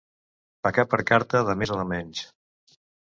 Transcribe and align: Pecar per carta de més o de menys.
Pecar 0.67 0.85
per 0.93 0.99
carta 1.11 1.41
de 1.49 1.55
més 1.63 1.73
o 1.75 1.77
de 1.81 1.85
menys. 1.91 2.23